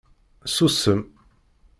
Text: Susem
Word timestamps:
Susem 0.53 0.97